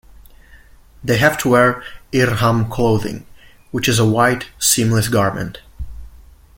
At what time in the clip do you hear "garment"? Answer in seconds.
5.09-5.59